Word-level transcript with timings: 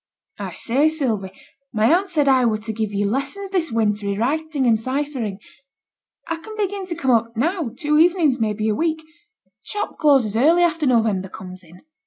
'I 0.39 0.53
say, 0.53 0.89
Sylvie! 0.89 1.29
My 1.71 1.93
aunt 1.93 2.09
said 2.09 2.27
I 2.27 2.43
were 2.43 2.57
to 2.57 2.73
give 2.73 2.91
you 2.91 3.07
lessons 3.07 3.51
this 3.51 3.71
winter 3.71 4.09
i' 4.09 4.17
writing 4.17 4.65
and 4.65 4.79
ciphering. 4.79 5.37
I 6.27 6.37
can 6.37 6.57
begin 6.57 6.87
to 6.87 6.95
come 6.95 7.11
up 7.11 7.37
now, 7.37 7.69
two 7.77 7.99
evenings, 7.99 8.39
maybe, 8.39 8.67
a 8.67 8.73
week. 8.73 8.97
T' 8.97 9.05
shop 9.61 9.99
closes 9.99 10.35
early 10.35 10.63
after 10.63 10.87
November 10.87 11.29
comes 11.29 11.61
in.' 11.61 11.83